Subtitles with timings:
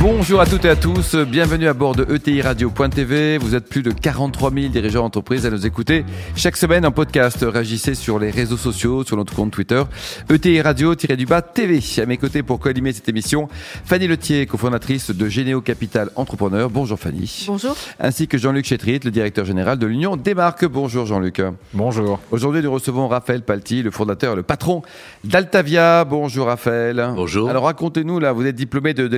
[0.00, 3.36] Bonjour à toutes et à tous, bienvenue à bord de ETI Radio.tv.
[3.38, 6.04] Vous êtes plus de 43 000 dirigeants d'entreprise à nous écouter
[6.36, 7.38] chaque semaine en podcast.
[7.42, 9.82] Réagissez sur les réseaux sociaux, sur notre compte Twitter,
[10.30, 11.80] ETI Radio-du-bas TV.
[12.00, 13.48] À mes côtés pour co-animer cette émission,
[13.84, 16.70] Fanny Letier, cofondatrice de Généo Capital Entrepreneur.
[16.70, 17.46] Bonjour Fanny.
[17.48, 17.76] Bonjour.
[17.98, 20.64] Ainsi que Jean-Luc Chétrit, le directeur général de l'Union des marques.
[20.64, 21.42] Bonjour Jean-Luc.
[21.74, 22.20] Bonjour.
[22.30, 24.82] Aujourd'hui, nous recevons Raphaël Palti, le fondateur et le patron
[25.24, 26.04] d'Altavia.
[26.04, 27.04] Bonjour Raphaël.
[27.16, 27.50] Bonjour.
[27.50, 29.16] Alors racontez-nous, là, vous êtes diplômé de, de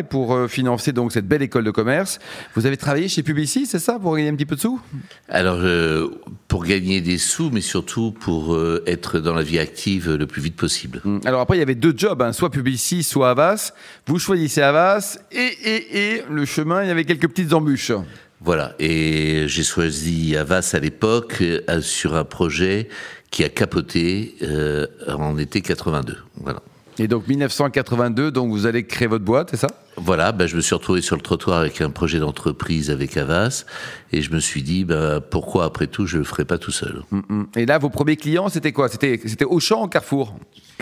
[0.00, 2.18] et pour euh, financer donc cette belle école de commerce,
[2.54, 4.80] vous avez travaillé chez Publicis, c'est ça, pour gagner un petit peu de sous?
[5.28, 6.08] Alors, euh,
[6.48, 10.42] pour gagner des sous, mais surtout pour euh, être dans la vie active le plus
[10.42, 11.00] vite possible.
[11.04, 13.72] Hum, Alors après, il y avait deux jobs, hein, soit Publicis, soit Avas.
[14.06, 17.92] Vous choisissez Avas et, et, et le chemin, il y avait quelques petites embûches.
[18.42, 18.74] Voilà.
[18.78, 22.88] Et j'ai choisi Avas à l'époque euh, sur un projet
[23.30, 26.16] qui a capoté euh, en été 82.
[26.36, 26.60] Voilà.
[26.98, 29.68] Et donc 1982, donc vous allez créer votre boîte, c'est ça?
[30.02, 33.64] Voilà, ben, je me suis retrouvé sur le trottoir avec un projet d'entreprise avec Avas
[34.12, 37.02] et je me suis dit ben, pourquoi après tout je le ferais pas tout seul?
[37.12, 37.46] Hum, hum.
[37.56, 38.88] Et là, vos premiers clients, c'était quoi?
[38.88, 40.34] C'était c'était Auchan ou Carrefour?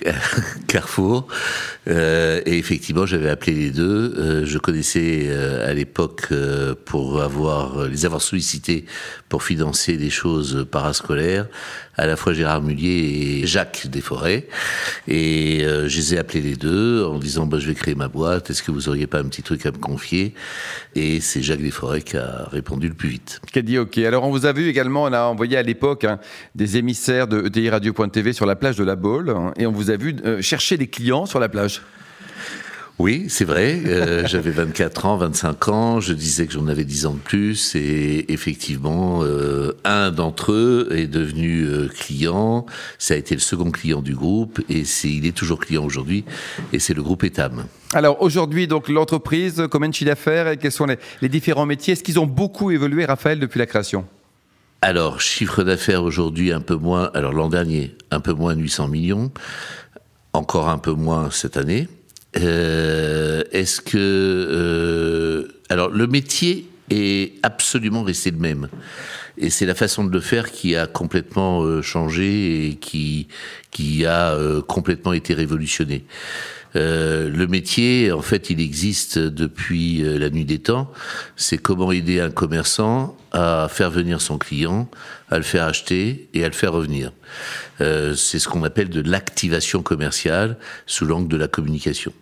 [0.67, 1.27] Carrefour.
[1.89, 4.15] Euh, et effectivement, j'avais appelé les deux.
[4.17, 6.33] Euh, je connaissais euh, à l'époque
[6.85, 8.85] pour avoir les avoir sollicités
[9.29, 11.47] pour financer des choses parascolaires,
[11.97, 14.47] à la fois Gérard Mullier et Jacques Desforêts.
[15.07, 18.51] Et je les ai appelés les deux en disant bah, je vais créer ma boîte.
[18.51, 20.35] Est-ce que vous auriez pas un petit truc à me confier
[20.95, 23.41] Et c'est Jacques Desforêts qui a répondu le plus vite.
[23.53, 23.99] Qui a dit OK.
[23.99, 26.19] Alors, on vous a vu également, on a envoyé à l'époque hein,
[26.55, 29.91] des émissaires de ETI Radio.tv sur la plage de la Baule hein, et on vous
[29.91, 31.83] a vu euh, chercher des clients sur la plage.
[32.99, 33.81] Oui, c'est vrai.
[33.87, 36.01] Euh, J'avais 24 ans, 25 ans.
[36.01, 37.77] Je disais que j'en avais 10 ans de plus.
[37.77, 42.67] Et effectivement, euh, un d'entre eux est devenu euh, client.
[42.99, 44.61] Ça a été le second client du groupe.
[44.69, 46.25] Et il est toujours client aujourd'hui.
[46.73, 47.67] Et c'est le groupe Etam.
[47.93, 51.93] Alors aujourd'hui, donc l'entreprise, combien de chiffre d'affaires et quels sont les, les différents métiers?
[51.93, 54.05] Est-ce qu'ils ont beaucoup évolué, Raphaël, depuis la création?
[54.83, 57.11] Alors, chiffre d'affaires aujourd'hui un peu moins.
[57.15, 59.31] Alors l'an dernier, un peu moins de 800 millions.
[60.33, 61.89] Encore un peu moins cette année.
[62.37, 68.69] Euh, Est-ce que euh, alors le métier est absolument resté le même
[69.41, 73.29] et c'est la façon de le faire qui a complètement euh, changé et qui
[73.71, 76.05] qui a euh, complètement été révolutionné.
[76.77, 80.91] Euh, le métier, en fait, il existe depuis euh, la nuit des temps.
[81.37, 84.89] C'est comment aider un commerçant à faire venir son client,
[85.31, 87.13] à le faire acheter et à le faire revenir.
[87.81, 90.57] Euh, c'est ce qu'on appelle de l'activation commerciale
[90.87, 92.13] sous l'angle de la communication.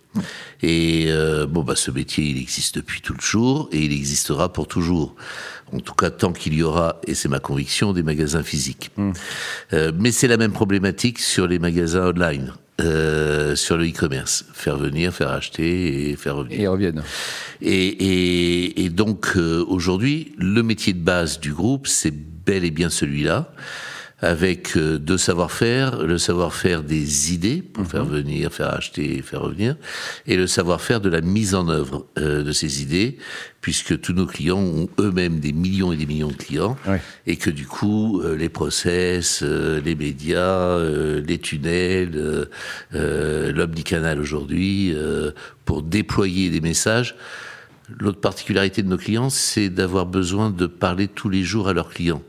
[0.63, 4.53] Et euh, bon, bah, ce métier, il existe depuis tout le jour et il existera
[4.53, 5.15] pour toujours.
[5.73, 8.91] En tout cas, tant qu'il y aura, et c'est ma conviction, des magasins physiques.
[9.73, 12.53] Euh, mais c'est la même problématique sur les magasins online.
[12.79, 16.61] Euh, sur le e-commerce, faire venir, faire acheter et faire revenir.
[16.61, 17.03] Et reviennent.
[17.63, 22.71] Et, et, et donc euh, aujourd'hui, le métier de base du groupe, c'est bel et
[22.71, 23.51] bien celui-là,
[24.21, 29.43] avec euh, deux savoir-faire, le savoir-faire des idées pour faire venir, faire acheter, et faire
[29.43, 29.77] revenir,
[30.27, 33.19] et le savoir-faire de la mise en œuvre euh, de ces idées,
[33.61, 36.77] puisque tous nos clients ont eux-mêmes des millions et des millions de clients,
[37.27, 42.49] et que du coup, euh, les process, euh, les médias, euh, les tunnels,
[42.95, 45.33] euh, l'omnicanal aujourd'hui, euh,
[45.67, 47.17] pour déployer des messages.
[48.01, 51.91] L'autre particularité de nos clients, c'est d'avoir besoin de parler tous les jours à leurs
[51.91, 52.23] clients.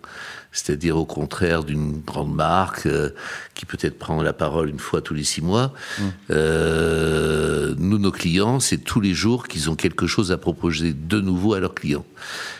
[0.58, 3.12] C'est-à-dire au contraire d'une grande marque euh,
[3.54, 5.72] qui peut-être prend la parole une fois tous les six mois.
[6.32, 11.22] Euh, nous, nos clients, c'est tous les jours qu'ils ont quelque chose à proposer de
[11.22, 12.06] nouveau à leurs clients.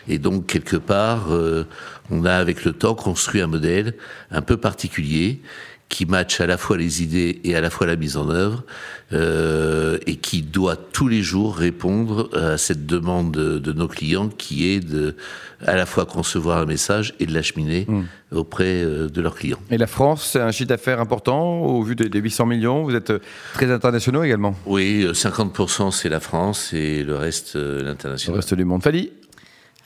[0.08, 1.66] Et donc, quelque part, euh,
[2.12, 3.96] on a avec le temps construit un modèle
[4.30, 5.42] un peu particulier
[5.90, 8.64] qui match à la fois les idées et à la fois la mise en œuvre,
[9.14, 14.28] euh, et qui doit tous les jours répondre à cette demande de, de nos clients
[14.28, 15.16] qui est de
[15.66, 17.88] à la fois concevoir un message et de l'acheminer
[18.32, 19.60] auprès euh, de leurs clients.
[19.72, 22.84] Et la France, c'est un chiffre d'affaires important au vu des, des 800 millions.
[22.84, 23.20] Vous êtes euh,
[23.54, 24.56] très internationaux également.
[24.66, 28.36] Oui, euh, 50% c'est la France et le reste euh, Sur le l'international.
[28.36, 28.84] reste du monde.
[28.84, 29.10] Fanny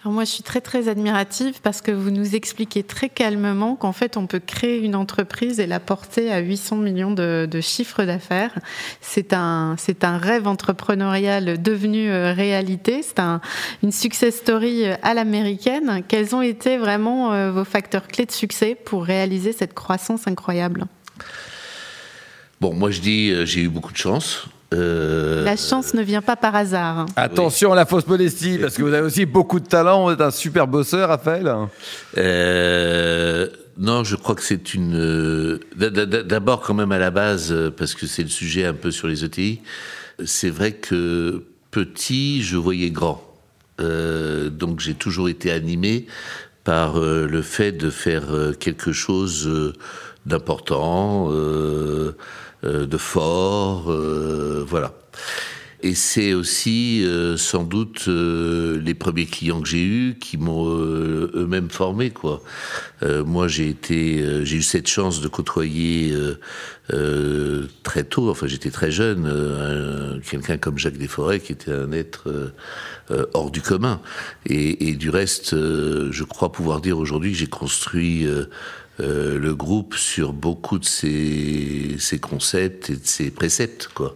[0.03, 3.92] Alors moi, je suis très très admirative parce que vous nous expliquez très calmement qu'en
[3.92, 8.57] fait, on peut créer une entreprise et la porter à 800 millions de, chiffres d'affaires.
[9.00, 13.03] C'est un c'est un rêve entrepreneurial devenu euh, réalité.
[13.03, 13.42] C'est un,
[13.83, 16.01] une success story euh, à l'américaine.
[16.07, 20.86] Quels ont été vraiment euh, vos facteurs clés de succès pour réaliser cette croissance incroyable?
[22.59, 24.48] Bon, moi je dis, j'ai eu beaucoup de chance.
[24.73, 27.00] Euh, la chance ne vient pas par hasard.
[27.00, 27.06] Hein.
[27.15, 30.06] Attention à la fausse modestie, parce que vous avez aussi beaucoup de talent.
[30.06, 31.53] Vous êtes un super bosseur, Raphaël.
[32.18, 33.47] Euh,
[33.77, 34.95] non, je crois que c'est une.
[34.95, 39.07] Euh, d'abord, quand même à la base, parce que c'est le sujet un peu sur
[39.07, 39.62] les ETI.
[40.23, 43.21] C'est vrai que petit, je voyais grand.
[43.79, 46.06] donc j'ai toujours été animé
[46.63, 49.74] par le fait de faire quelque chose
[50.25, 52.15] d'important, euh,
[52.63, 54.94] de fort, euh, voilà.
[55.84, 61.72] Et c'est aussi euh, sans doute les premiers clients que j'ai eus qui m'ont eux-mêmes
[61.72, 62.44] formé quoi.
[63.25, 66.16] moi j'ai été, j'ai eu cette chance de côtoyer
[67.81, 72.52] très tôt, enfin j'étais très jeune, quelqu'un comme Jacques Desforêts qui était un être
[73.34, 74.02] hors du commun.
[74.46, 78.28] Et, et du reste, je crois pouvoir dire aujourd'hui que j'ai construit
[78.99, 84.15] euh, le groupe sur beaucoup de ces, concepts et de ces préceptes, quoi,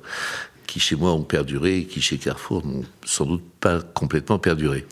[0.68, 4.86] qui chez moi ont perduré et qui chez Carrefour n'ont sans doute pas complètement perduré.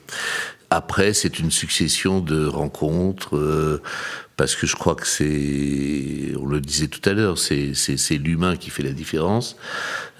[0.70, 3.82] Après, c'est une succession de rencontres, euh,
[4.36, 7.74] parce que je crois que c'est, on le disait tout à l'heure, c'est,
[8.18, 9.56] l'humain qui fait la différence.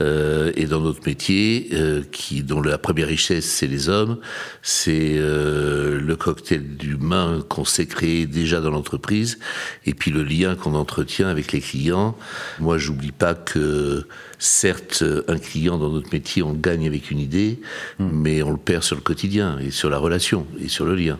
[0.02, 4.20] Euh, et dans notre métier, euh, qui, dont la première richesse, c'est les hommes,
[4.62, 9.40] c'est euh, le cocktail d'humain qu'on s'est créé déjà dans l'entreprise,
[9.86, 12.16] et puis le lien qu'on entretient avec les clients.
[12.60, 14.06] Moi, j'oublie pas que
[14.44, 17.60] certes, un client dans notre métier, on gagne avec une idée,
[18.00, 18.10] hmm.
[18.12, 21.18] mais on le perd sur le quotidien et sur la relation et sur le lien.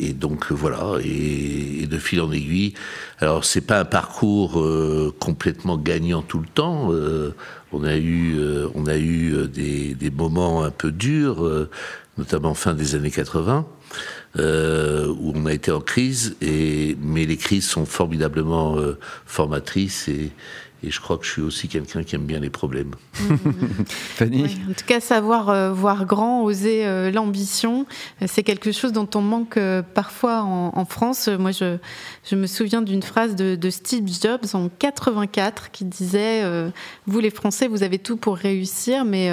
[0.00, 2.74] Et donc voilà, et, de fil en aiguille.
[3.20, 6.92] Alors c'est pas un parcours euh, complètement gagnant tout le temps.
[6.92, 7.34] Euh,
[7.72, 11.48] on a eu, euh, on a eu des, des, moments un peu durs,
[12.18, 13.66] notamment fin des années 80.
[14.36, 18.76] où on a été en crise, et, mais les crises sont formidablement
[19.24, 20.32] formatrices et,
[20.82, 22.92] et je crois que je suis aussi quelqu'un qui aime bien les problèmes.
[23.88, 27.86] Fanny En tout cas, savoir euh, voir grand, oser euh, l'ambition,
[28.20, 29.58] euh, c'est quelque chose dont on manque
[29.94, 31.28] parfois en, France.
[31.28, 31.78] Moi, je,
[32.28, 36.42] je me souviens d'une phrase de, Steve Jobs en 84 qui disait
[37.06, 39.30] Vous, les Français, vous avez tout pour réussir, mais,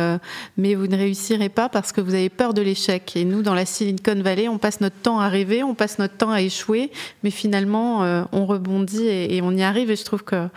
[0.57, 3.15] mais vous ne réussirez pas parce que vous avez peur de l'échec.
[3.15, 6.17] Et nous, dans la Silicon Valley, on passe notre temps à rêver, on passe notre
[6.17, 6.91] temps à échouer,
[7.23, 7.99] mais finalement,
[8.31, 9.91] on rebondit et, et on y arrive.
[9.91, 10.47] Et je trouve que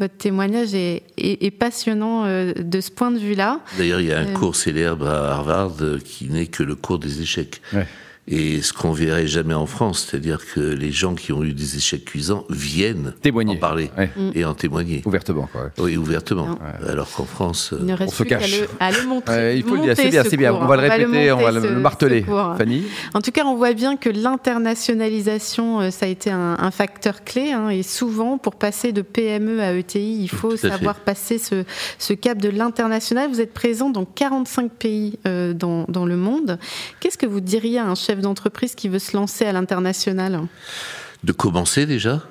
[0.00, 3.58] votre témoignage est, passionnant euh, de ce point de vue-là.
[3.76, 5.72] D'ailleurs, il y a un euh, cours célèbre à Harvard
[6.04, 7.60] qui n'est que le cours des échecs
[8.30, 11.76] et ce qu'on verrait jamais en France, c'est-à-dire que les gens qui ont eu des
[11.76, 13.56] échecs cuisants viennent témoigner.
[13.56, 14.30] en parler mm.
[14.36, 15.02] et en témoigner.
[15.04, 15.70] Ouvertement, quoi.
[15.78, 16.56] Oui, ouvertement.
[16.88, 18.62] Alors qu'en France, il ne reste on se cache.
[18.78, 19.56] À le, montrer.
[19.56, 20.54] il faut le dire, c'est bien, c'est bien.
[20.54, 22.24] On va le répéter, on va le, marteler.
[22.56, 22.84] Fanny
[23.14, 27.50] En tout cas, on voit bien que l'internationalisation, euh, ça a été un, facteur clé.
[27.50, 31.64] Hein, et souvent, pour passer de PME à ETI, il faut savoir passer ce,
[31.98, 33.28] ce, cap de l'international.
[33.28, 36.60] Vous êtes présent dans 45 pays euh, dans, dans le monde.
[37.00, 40.42] Qu'est-ce que vous diriez à un chef d'entreprise qui veut se lancer à l'international
[41.24, 42.22] De commencer déjà.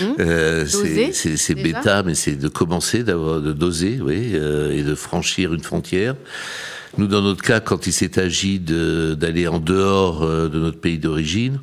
[0.00, 0.04] Mmh.
[0.20, 5.52] Euh, c'est bêta, mais c'est de commencer, d'avoir de doser, oui, euh, et de franchir
[5.52, 6.14] une frontière.
[6.96, 10.98] Nous, dans notre cas, quand il s'est agi d'aller en dehors euh, de notre pays
[10.98, 11.60] d'origine,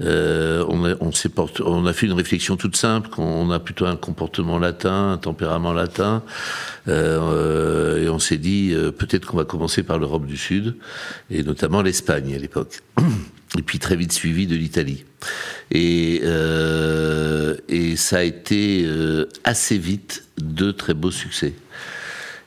[0.00, 5.18] euh, on, a, fait une réflexion toute simple, qu'on a plutôt un comportement latin, un
[5.18, 6.24] tempérament latin,
[6.88, 10.74] euh, et on s'est dit peut-être qu'on va commencer par l'Europe du Sud,
[11.30, 12.80] et notamment l'Espagne à l'époque,
[13.58, 15.04] et puis très vite suivi de l'Italie.
[15.70, 16.22] Et,
[17.96, 18.86] ça a été
[19.44, 21.54] assez vite de très beaux succès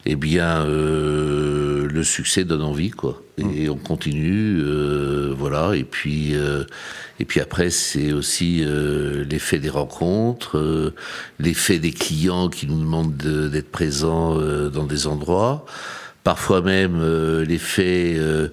[0.09, 0.65] eh bien,
[1.87, 3.21] le succès donne envie, quoi.
[3.37, 3.71] Et mm.
[3.71, 5.75] on continue, euh, voilà.
[5.75, 6.63] Et puis, euh,
[7.19, 8.63] et puis après, c'est aussi
[9.29, 10.93] l'effet des rencontres,
[11.39, 14.37] l'effet des clients qui nous demandent d'être présents
[14.69, 15.65] dans des endroits
[16.27, 18.49] parfois même euh, l'effet euh,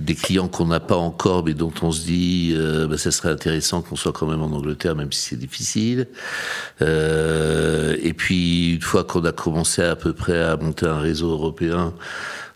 [0.00, 3.28] des clients qu'on n'a pas encore, mais dont on se dit, euh, bah, ça serait
[3.28, 6.06] intéressant qu'on soit quand même en Angleterre, même si c'est difficile.
[6.80, 11.92] et puis une fois qu'on a commencé à, peu près à monter un réseau européen,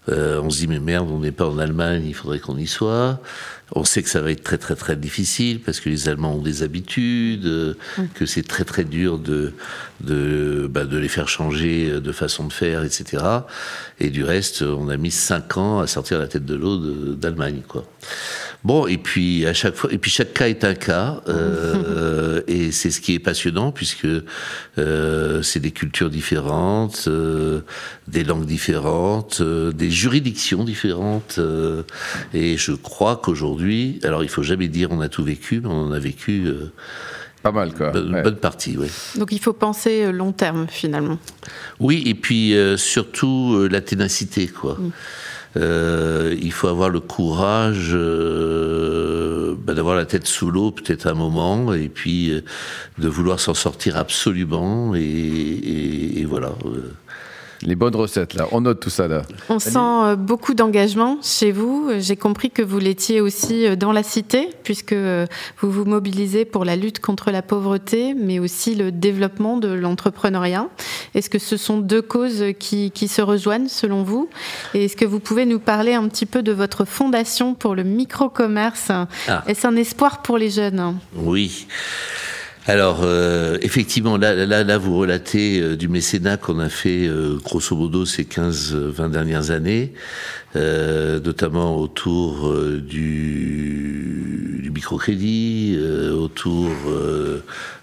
[0.08, 3.20] on se dit mais merde, on n'est pas en Allemagne, il faudrait qu'on y soit.
[3.74, 6.42] On sait que ça va être très très très difficile parce que les Allemands ont
[6.42, 8.02] des habitudes, mm.
[8.14, 9.52] que c'est très très dur de
[10.00, 13.22] de, bah, de les faire changer de façon de faire, etc.
[14.00, 16.76] Et du reste, on a mis cinq ans à sortir la tête de l'eau
[17.14, 17.84] d'Allemagne, quoi.
[18.64, 22.70] Bon, et puis à chaque fois, et puis chaque cas est un cas, euh, et
[22.70, 24.06] c'est ce qui est passionnant puisque
[24.78, 27.62] euh, c'est des cultures différentes, euh,
[28.06, 31.82] des langues différentes, euh, des juridictions différentes, euh,
[32.34, 33.61] et je crois qu'aujourd'hui,
[34.04, 36.46] alors il faut jamais dire on a tout vécu, mais on en a vécu
[37.42, 37.90] Pas mal, quoi.
[37.90, 38.22] Bonne, Ouais.
[38.22, 38.86] bonne partie, oui.
[39.18, 41.18] Donc il faut penser euh, long terme finalement.
[41.80, 44.78] Oui, et puis euh, surtout euh, la ténacité, quoi.
[45.56, 51.14] Euh, il faut avoir le courage euh, bah, d'avoir la tête sous l'eau peut-être un
[51.14, 52.40] moment, et puis euh,
[52.98, 56.52] de vouloir s'en sortir absolument, et, et- et voilà.
[57.64, 58.48] Les bonnes recettes, là.
[58.50, 59.22] On note tout ça, là.
[59.48, 61.90] On sent euh, beaucoup d'engagement chez vous.
[61.98, 65.26] J'ai compris que vous l'étiez aussi euh, dans la cité, puisque euh,
[65.60, 70.66] vous vous mobilisez pour la lutte contre la pauvreté, mais aussi le développement de l'entrepreneuriat.
[71.14, 74.28] Est-ce que ce sont deux causes qui, qui se rejoignent selon vous?
[74.74, 77.84] Et est-ce que vous pouvez nous parler un petit peu de votre fondation pour le
[77.84, 78.90] micro-commerce?
[79.28, 79.44] Ah.
[79.46, 80.96] Est-ce un espoir pour les jeunes?
[81.14, 81.68] Oui.
[82.66, 87.74] Alors, euh, effectivement, là, là, vous relatez euh, du mécénat qu'on a fait, euh, grosso
[87.74, 89.94] modo, ces 15-20 dernières années,
[90.54, 92.54] notamment autour
[92.86, 95.78] du, microcrédit,
[96.14, 96.70] autour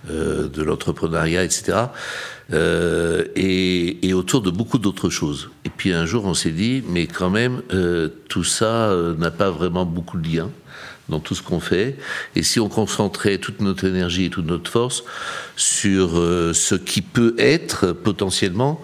[0.07, 1.77] de l'entrepreneuriat, etc.
[3.36, 5.50] et, et autour de beaucoup d'autres choses.
[5.69, 9.29] Et puis un jour, on s'est dit, mais quand même, euh, tout ça euh, n'a
[9.29, 10.49] pas vraiment beaucoup de lien
[11.09, 11.95] dans tout ce qu'on fait.
[12.35, 15.03] Et si on concentrait toute notre énergie et toute notre force
[15.55, 18.81] sur euh, ce qui peut être potentiellement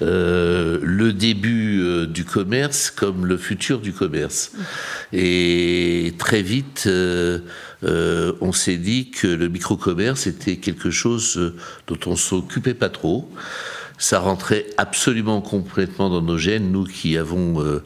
[0.00, 4.52] le début du commerce comme le futur du commerce.
[5.12, 6.88] Et très vite,
[7.82, 11.52] on s'est dit que le micro-commerce était quelque chose
[11.88, 13.28] dont on s'occupait pas trop.
[13.98, 17.82] Ça rentrait absolument complètement dans nos gènes, nous qui avons euh,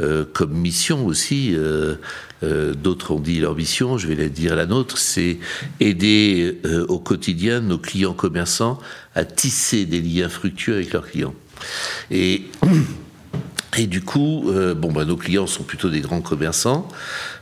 [0.00, 1.94] euh, comme mission aussi, euh,
[2.42, 5.38] euh, d'autres ont dit leur mission, je vais la dire la nôtre, c'est
[5.78, 8.78] aider euh, au quotidien nos clients commerçants
[9.14, 11.34] à tisser des liens fructueux avec leurs clients.
[12.10, 12.42] Et
[13.78, 16.88] et du coup, euh, bon, bah, nos clients sont plutôt des grands commerçants.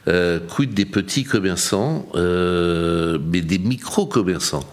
[0.07, 4.65] Euh, quid des petits commerçants, euh, mais des micro-commerçants.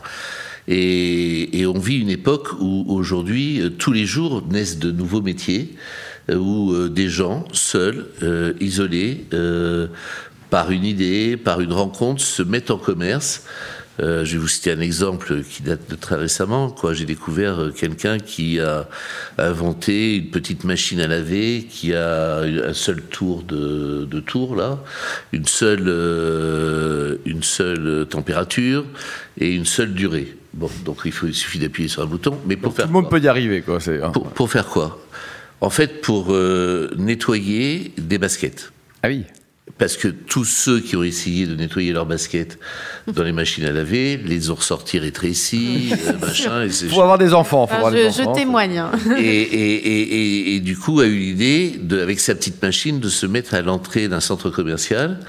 [0.68, 5.76] Et, on vit une époque où aujourd'hui, euh, tous les jours naissent de nouveaux métiers,
[6.30, 8.08] euh, où euh, des gens seuls,
[8.60, 9.26] isolés,
[10.50, 13.44] par une idée, par une rencontre, se mettent en commerce.
[14.00, 16.74] Je vais vous citer un exemple qui date de très récemment.
[16.94, 18.88] J'ai découvert quelqu'un qui a
[19.40, 24.78] inventé une petite machine à laver qui a un seul tour de, tour là,
[25.34, 25.98] une seule
[28.08, 28.86] température
[29.40, 30.38] et une seule durée.
[30.58, 32.92] Bon, donc il, faut, il suffit d'appuyer sur un bouton, mais pour Tout faire le
[32.92, 33.80] monde peut y arriver, quoi.
[33.80, 34.10] C'est, hein.
[34.10, 35.00] pour, pour faire quoi?
[35.62, 38.72] En fait, pour euh, nettoyer des baskets.
[39.04, 39.24] Ah oui.
[39.77, 42.57] Parce que tous ceux qui ont essayé de nettoyer leurs baskets
[43.07, 47.19] dans les machines à laver, les ont ressortis rétrécis, euh, machin, et c'est Faut avoir
[47.19, 47.67] des enfants.
[47.67, 48.34] Faut avoir des enfants.
[48.34, 48.79] je témoigne.
[48.79, 48.91] hein.
[49.17, 53.00] et, et, et, et, et du coup a eu l'idée, de, avec sa petite machine,
[53.00, 55.19] de se mettre à l'entrée d'un centre commercial,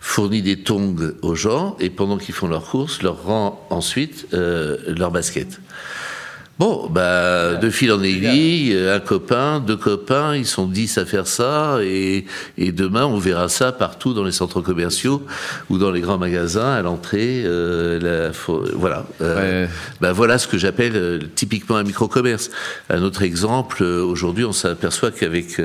[0.00, 4.76] fournit des tongs aux gens, et pendant qu'ils font leurs courses, leur rend ensuite euh,
[4.86, 5.60] leurs baskets.
[6.56, 11.26] Bon, bah, de fil en aiguille, un copain, deux copains, ils sont dix à faire
[11.26, 15.26] ça, et, et demain on verra ça partout dans les centres commerciaux
[15.68, 17.42] ou dans les grands magasins à l'entrée.
[17.44, 18.30] euh,
[18.76, 19.04] voilà.
[19.20, 19.70] Euh, Ouais.
[20.00, 22.50] ben voilà ce que j'appelle euh, typiquement un micro-commerce.
[22.88, 25.60] Un autre exemple, aujourd'hui, on s'aperçoit qu'avec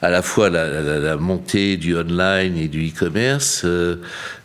[0.00, 3.66] à la fois la, la- la montée du online et du e-commerce,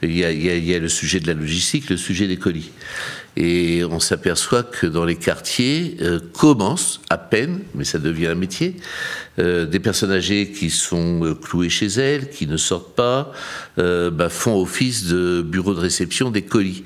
[0.03, 1.95] il y, a, il y a- il y a le sujet de la logistique, le
[1.95, 2.71] sujet des colis.
[3.41, 8.35] Et on s'aperçoit que dans les quartiers euh, commencent à peine, mais ça devient un
[8.35, 8.75] métier,
[9.39, 13.31] euh, des personnes âgées qui sont euh, clouées chez elles, qui ne sortent pas,
[13.77, 16.83] euh, bah, font office de bureau de réception des colis.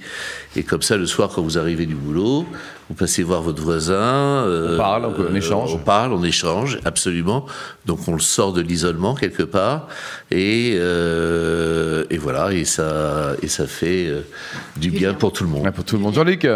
[0.56, 2.46] Et comme ça, le soir, quand vous arrivez du boulot,
[2.90, 3.94] vous passez voir votre voisin.
[3.96, 5.74] euh, On parle, on- on euh, échange.
[5.74, 7.46] On parle, on échange, absolument.
[7.86, 9.88] Donc on le sort de l'isolement quelque part.
[10.32, 14.22] Et, euh, et voilà, et ça, et ça fait euh,
[14.78, 15.64] du bien pour tout le monde.
[15.64, 16.14] Ouais, pour tout le monde.
[16.14, 16.48] Jean-Luc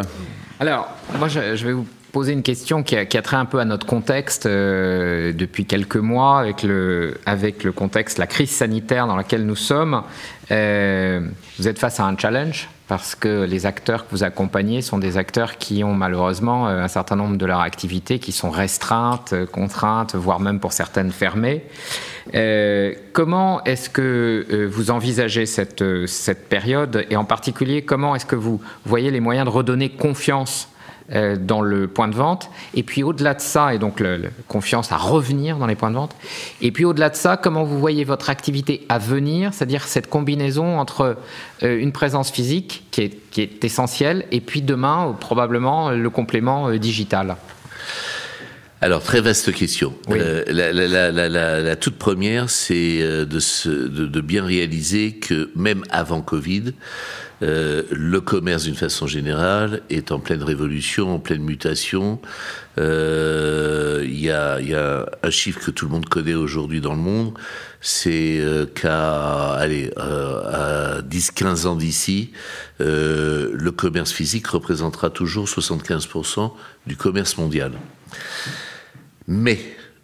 [0.60, 3.46] Alors, moi, je, je vais vous poser une question qui a, qui a trait un
[3.46, 8.50] peu à notre contexte euh, depuis quelques mois, avec le, avec le contexte, la crise
[8.52, 10.02] sanitaire dans laquelle nous sommes.
[10.52, 11.22] Euh,
[11.60, 15.18] vous êtes face à un challenge parce que les acteurs que vous accompagnez sont des
[15.18, 19.46] acteurs qui ont malheureusement euh, un certain nombre de leurs activités qui sont restreintes, euh,
[19.46, 21.64] contraintes, voire même pour certaines fermées.
[22.34, 27.06] Euh, comment est-ce que vous envisagez cette, cette période?
[27.10, 30.70] Et en particulier comment est-ce que vous voyez les moyens de redonner confiance
[31.10, 32.50] dans le point de vente.
[32.74, 35.96] Et puis au-delà de ça et donc le- confiance à revenir dans les points de
[35.96, 36.16] vente.
[36.62, 40.80] Et puis au-delà de ça comment vous voyez votre activité à venir c'est-à-dire cette combinaison
[40.80, 41.18] entre
[41.64, 45.96] euh, une présence physique qui est, qui est essentielle et puis demain euh, probablement euh,
[45.96, 47.38] le complément euh, digital?
[48.82, 49.96] Alors, très vaste question.
[50.08, 50.20] Oui.
[50.22, 54.22] Euh, la, la- la- la- la- la toute première, c'est euh, de, se- de, de
[54.22, 56.74] bien réaliser que même avant Covid,
[57.42, 62.20] euh, le commerce d'une façon générale est en pleine révolution, en pleine mutation.
[62.78, 66.80] Euh, Il y, a, il y a un chiffre que tout le monde connaît aujourd'hui
[66.80, 67.34] dans le monde,
[67.82, 68.40] c'est
[68.76, 72.32] qu'à allez, euh, à 10-15 ans d'ici,
[72.80, 76.52] le commerce physique représentera toujours 75%
[76.86, 77.72] du commerce mondial.
[79.28, 79.60] Mais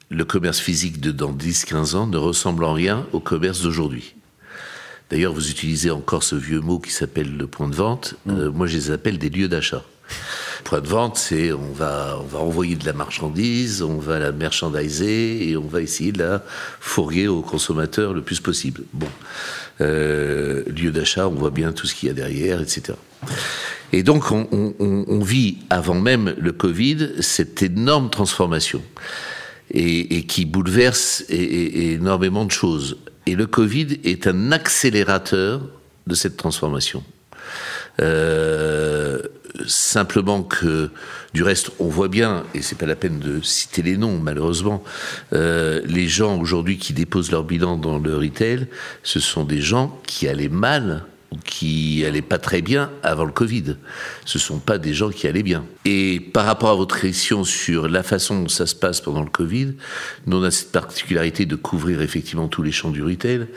[0.10, 4.16] le commerce physique de dans 10-15 ans ne ressemble en rien au commerce d'aujourd'hui.
[5.10, 8.16] D'ailleurs, vous utilisez encore ce vieux mot qui s'appelle le point de vente.
[8.28, 9.84] Euh, moi, je les appelle des lieux d'achat.
[10.64, 14.32] Point de vente, c'est on va, on va envoyer de la marchandise, on va la
[14.32, 16.44] merchandiser et on va essayer de la
[16.80, 18.84] fourguer au consommateur le plus possible.
[18.94, 19.10] Bon,
[19.82, 22.94] euh, lieu d'achat, on voit bien tout ce qu'il y a derrière, etc.
[23.94, 28.82] Et donc, on, vit avant même le Covid cette énorme transformation
[29.70, 32.98] et, qui bouleverse énormément de choses.
[33.28, 35.62] Et le Covid est un accélérateur
[36.08, 37.04] de cette transformation.
[38.02, 39.22] Euh,
[39.68, 40.90] simplement que,
[41.36, 44.84] du reste, on voit bien, et c'est pas la peine de citer les noms, malheureusement,
[45.34, 48.66] euh, les gens aujourd'hui qui déposent leur bilan dans le retail,
[49.04, 51.06] ce sont des gens qui allaient mal
[51.44, 53.78] qui allaient pas très bien avant le Covid.
[54.26, 55.66] Ce sont pas des gens qui allaient bien.
[55.86, 59.30] Et par rapport à votre question sur la façon dont ça se passe pendant le
[59.30, 59.74] Covid,
[60.28, 63.48] nous on a cette particularité de couvrir effectivement tous les champs du retail.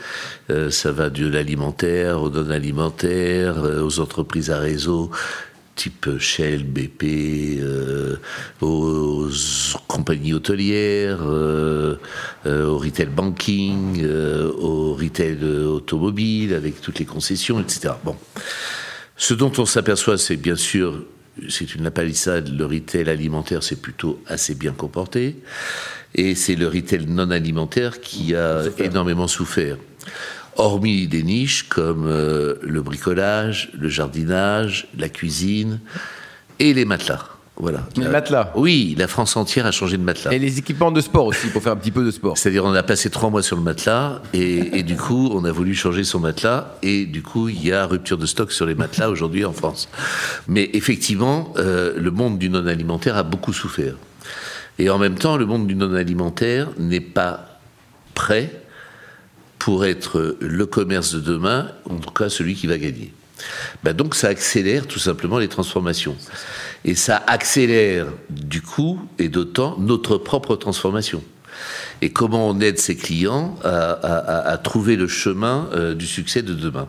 [0.50, 5.10] Euh, ça va de l'alimentaire au non-alimentaire, euh, aux entreprises à réseau
[5.76, 8.16] type Shell, BP, euh,
[8.60, 9.28] aux
[9.86, 11.96] compagnies hôtelières, euh,
[12.46, 17.94] euh, au retail banking, au retail automobile, avec toutes les concessions, etc.
[18.02, 18.16] Bon.
[19.16, 21.04] Ce dont on s'aperçoit, c'est bien sûr,
[21.48, 25.36] c'est une lapalissade, le retail alimentaire s'est plutôt assez bien comporté,
[26.14, 29.76] et c'est le retail non alimentaire qui a énormément souffert.
[30.56, 35.80] Hormis des niches comme euh, le bricolage, le jardinage, la cuisine
[36.58, 37.24] et les matelas.
[37.58, 37.86] Voilà.
[37.96, 40.32] Les matelas Oui, la France entière a changé de matelas.
[40.32, 42.36] Et les équipements de sport aussi, pour faire un petit peu de sport.
[42.36, 45.52] C'est-à-dire, on a passé trois mois sur le matelas et, et du coup, on a
[45.52, 48.74] voulu changer son matelas et du coup, il y a rupture de stock sur les
[48.74, 49.88] matelas aujourd'hui en France.
[50.48, 53.94] Mais effectivement, euh, le monde du non-alimentaire a beaucoup souffert.
[54.78, 57.58] Et en même temps, le monde du non-alimentaire n'est pas
[58.14, 58.50] prêt
[59.66, 63.12] pour être le commerce de demain, en tout cas celui qui va gagner.
[63.82, 66.14] Ben donc ça accélère tout simplement les transformations.
[66.84, 71.20] Et ça accélère du coup et d'autant notre propre transformation.
[72.00, 76.06] Et comment on aide ses clients à, à- à- à trouver le chemin euh, du
[76.06, 76.86] succès de demain.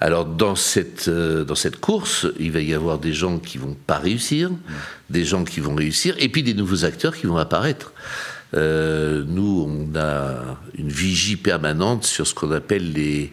[0.00, 3.74] Alors dans cette, euh, dans cette course, il va y avoir des gens qui vont
[3.86, 4.50] pas réussir,
[5.08, 7.94] des gens qui vont réussir, et puis des nouveaux acteurs qui vont apparaître.
[8.54, 13.32] Euh, nous, on a une vigie permanente sur ce qu'on appelle les,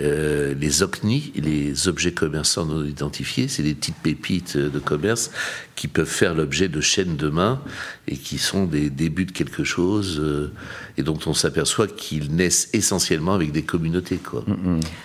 [0.00, 3.48] euh, les OCNI, les objets commerçants non identifiés.
[3.48, 5.30] C'est des petites pépites de commerce
[5.76, 7.60] qui peuvent faire l'objet de chaînes demain
[8.06, 10.52] et qui sont des débuts de quelque chose euh,
[10.96, 14.18] et dont on s'aperçoit qu'ils naissent essentiellement avec des communautés.
[14.18, 14.44] Quoi.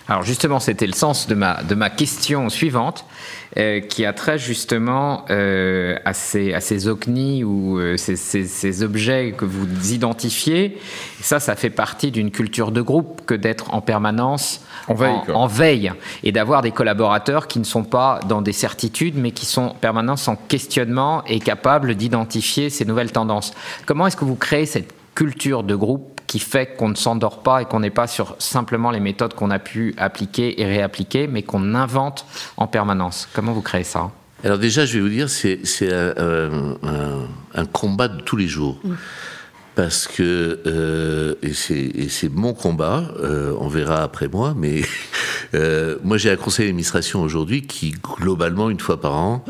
[0.07, 3.05] Alors justement, c'était le sens de ma, de ma question suivante,
[3.57, 8.45] euh, qui a trait justement euh, à, ces, à ces OCNI ou euh, ces, ces-
[8.47, 10.77] ces objets que vous identifiez.
[11.19, 15.15] Et ça, ça fait partie d'une culture de groupe que d'être en permanence En veille,
[15.33, 15.91] en veille
[16.23, 19.73] et d'avoir des collaborateurs qui ne sont pas dans des certitudes, mais qui sont en
[19.75, 23.53] permanence en questionnement et capables d'identifier ces nouvelles tendances.
[23.85, 27.61] Comment est-ce que vous créez cette culture de groupe qui fait qu'on ne s'endort pas
[27.61, 31.43] et qu'on n'est pas sur simplement les méthodes qu'on a pu appliquer et réappliquer, mais
[31.43, 32.25] qu'on invente
[32.57, 34.11] en permanence Comment vous créez ça
[34.43, 38.37] Alors déjà, je vais vous dire, c'est c'est un, un- un- un combat de tous
[38.37, 38.79] les jours.
[39.75, 44.81] Parce que, euh, et c'est et c'est mon combat, euh, on verra après moi, mais
[45.53, 49.43] euh, moi j'ai un conseil d'administration aujourd'hui qui, globalement, une fois par an,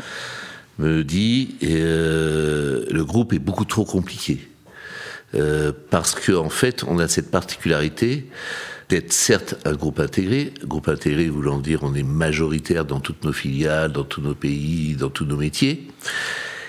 [0.80, 4.40] me dit euh, le groupe est beaucoup trop compliqué.
[5.36, 8.26] Euh, parce qu'en en fait, on a cette particularité
[8.88, 13.32] d'être certes un groupe intégré, groupe intégré voulant dire on est majoritaire dans toutes nos
[13.32, 15.88] filiales, dans tous nos pays, dans tous nos métiers.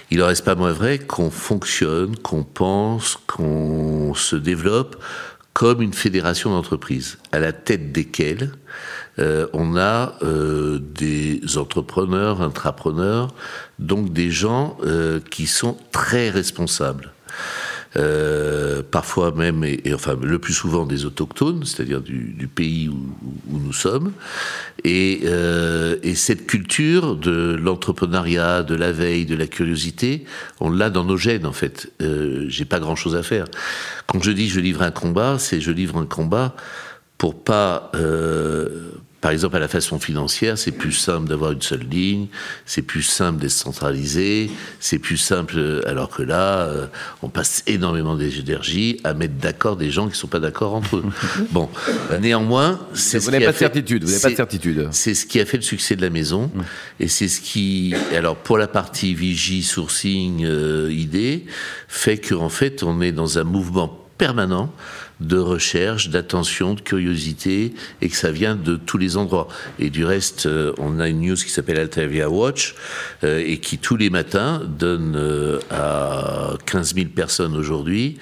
[0.09, 5.01] Il n'en reste pas moins vrai qu'on fonctionne, qu'on pense, qu'on se développe
[5.53, 8.51] comme une fédération d'entreprises, à la tête desquelles
[9.19, 13.33] euh, on a euh, des entrepreneurs, intrapreneurs,
[13.79, 14.77] donc des gens
[15.29, 17.11] qui sont très responsables.
[17.95, 22.97] Euh, parfois même, et, enfin le plus souvent des autochtones, c'est-à-dire du, pays où,
[23.49, 24.11] nous sommes.
[24.83, 30.25] Et, euh, et cette culture de l'entrepreneuriat, de la veille, de la curiosité,
[30.59, 31.91] on l'a dans nos gènes en fait.
[32.01, 33.45] Euh, J'ai pas grand-chose à faire.
[34.07, 36.55] Quand je dis je livre un combat, c'est je livre un combat
[37.17, 41.87] pour pas euh, par exemple, à la façon financière, c'est plus simple d'avoir une seule
[41.89, 42.27] ligne,
[42.65, 46.85] c'est plus simple d'être centralisé, c'est plus simple, euh, alors que là, euh,
[47.23, 50.97] on passe énormément d'énergie à mettre d'accord des gens qui ne sont pas d'accord entre
[50.97, 51.05] eux.
[51.51, 51.67] bon,
[52.21, 54.87] néanmoins, c'est ce qui pas de certitude, vous n'avez pas de certitude.
[54.91, 56.61] C'est ce qui a fait le succès de la maison, mm.
[56.99, 61.45] et c'est ce qui, alors pour la partie vigie, sourcing, euh, idée,
[61.87, 64.71] fait qu'en fait, on est dans un mouvement permanent
[65.19, 69.47] de recherche, d'attention, de curiosité, et que ça vient de tous les endroits.
[69.79, 72.75] Et du reste, euh, on a une news qui s'appelle Altavia Watch,
[73.23, 78.17] euh, et qui tous les matins donne euh, à 15 000 personnes aujourd'hui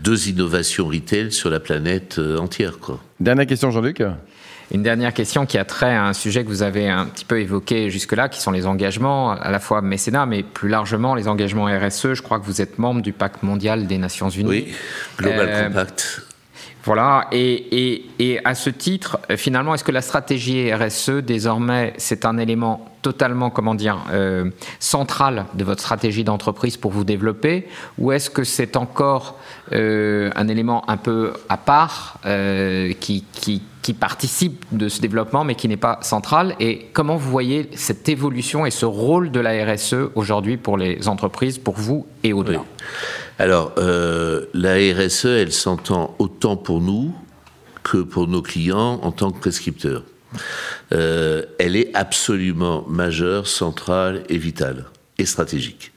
[0.00, 2.78] deux innovations retail sur la planète entière.
[2.78, 3.00] Quoi.
[3.20, 4.02] Dernière question, Jean-Luc
[4.72, 7.40] une dernière question qui a trait à un sujet que vous avez un petit peu
[7.40, 11.64] évoqué jusque-là, qui sont les engagements, à la fois mécénat, mais plus largement les engagements
[11.64, 12.14] RSE.
[12.14, 14.48] Je crois que vous êtes membre du Pacte mondial des Nations Unies.
[14.48, 14.74] Oui,
[15.18, 16.22] Global Compact.
[16.84, 22.38] Voilà, et, et, à ce titre, finalement, est-ce que la stratégie RSE, désormais, c'est un
[22.38, 28.30] élément totalement, comment dire, euh, central de votre stratégie d'entreprise pour vous développer, ou est-ce
[28.30, 29.38] que c'est encore
[29.72, 35.44] euh, un élément un peu à part euh, qui, qui, qui, participe de ce développement,
[35.44, 39.40] mais qui n'est pas central Et comment vous voyez cette évolution et ce rôle de
[39.40, 42.64] la RSE aujourd'hui pour les entreprises, pour vous et au-delà?
[43.38, 47.14] Alors, euh, la RSE, elle s'entend autant pour nous
[47.82, 50.04] que pour nos clients en tant que prescripteurs.
[50.92, 54.86] Euh, elle est absolument majeure, centrale et vitale
[55.18, 55.92] et stratégique.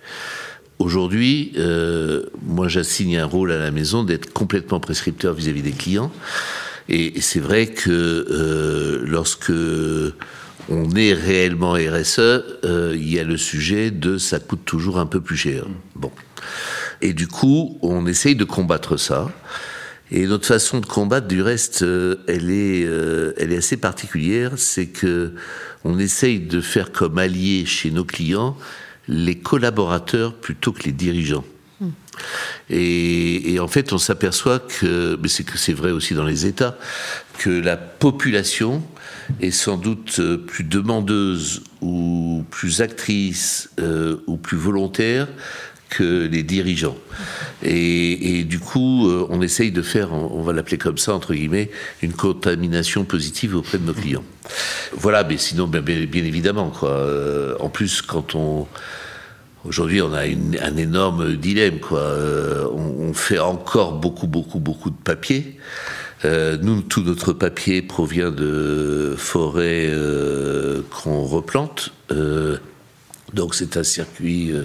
[0.80, 6.12] Aujourd'hui, euh, moi j'assigne un rôle à la maison d'être complètement prescripteur vis-à-vis des clients.
[6.90, 9.54] Et c'est vrai que lorsque
[10.70, 12.44] on est réellement RSE,
[12.94, 15.66] il y a le sujet de ça coûte toujours un peu plus cher.
[15.96, 16.12] Bon.
[17.02, 19.30] Et du coup, on essaye de combattre ça.
[20.10, 24.54] Et notre façon de combattre, du reste, euh, elle est, euh, elle est assez particulière.
[24.58, 25.34] C'est que
[25.84, 28.58] on essaye de faire comme alliés chez nos clients
[29.10, 31.44] les collaborateurs plutôt que les dirigeants.
[32.70, 36.78] Et, en fait, on s'aperçoit que, mais c'est vrai aussi dans les États,
[37.38, 38.84] que la population
[39.42, 43.70] est sans doute euh, plus demandeuse ou plus actrice
[44.28, 45.28] ou plus volontaire
[45.94, 46.98] que les dirigeants.
[47.62, 51.70] Et, du coup, euh, on essaye de faire, on va l'appeler comme ça, entre guillemets,
[52.02, 54.24] une contamination positive auprès de nos clients.
[54.94, 56.90] Voilà, mais sinon, bien, bien évidemment, quoi.
[56.90, 58.68] Euh, en plus, quand on...
[59.66, 62.00] Aujourd'hui, on a un énorme dilemme, quoi.
[62.00, 65.58] Euh, on, fait encore beaucoup, beaucoup, beaucoup de papier.
[66.24, 69.92] nous, tout notre papier provient de forêts
[70.90, 71.92] qu'on replante.
[73.34, 74.64] Donc c'est un circuit, euh,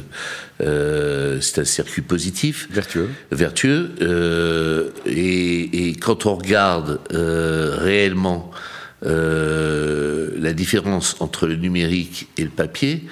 [0.61, 3.91] euh, c'est un circuit positif, vertueux, vertueux.
[4.03, 8.51] Euh, et, et, quand on regarde réellement
[9.03, 13.05] la différence entre le numérique et le papier,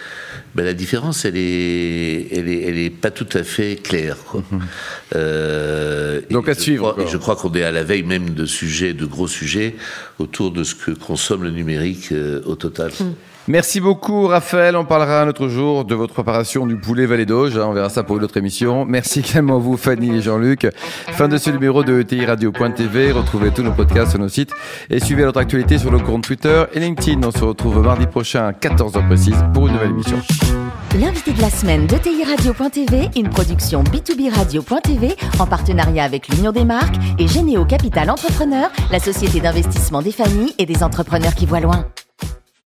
[0.55, 4.17] ben la différence elle est, elle est, elle est pas tout à fait claire.
[4.25, 4.43] Quoi.
[4.51, 6.23] Mhm.
[6.31, 6.97] Donc à suivre.
[7.07, 9.77] je crois qu'on est à la veille même de sujets, de gros sujets
[10.19, 12.13] autour de ce que consomme le numérique
[12.47, 12.91] au total.
[12.99, 13.15] Mhm.
[13.49, 14.75] Merci beaucoup, Raphaël.
[14.75, 17.57] On parlera un autre jour de votre préparation du poulet Vallée d'Auge.
[17.57, 18.85] On verra ça pour une autre émission.
[18.85, 20.67] Merci également à vous, Fanny et Jean-Luc.
[20.77, 23.13] Fin de ce numéro de ETI Radio.tv.
[23.13, 24.51] Retrouvez tous nos podcasts sur nos sites
[24.91, 27.21] et suivez notre actualité sur nos comptes Twitter et LinkedIn.
[27.25, 30.19] On se retrouve mardi prochain à 14h précise pour une nouvelle émission.
[30.99, 36.65] L'invité de la semaine d'ETI Radio.tv, une production B2B Radio.tv en partenariat avec l'Union des
[36.65, 41.61] marques et Généo Capital Entrepreneur, la société d'investissement des familles et des entrepreneurs qui voient
[41.61, 41.87] loin.